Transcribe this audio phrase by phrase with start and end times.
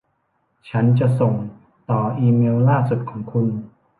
[0.69, 1.33] ฉันจะส่ง
[1.91, 3.47] ต่ออีเมลล่าสุดของคุณ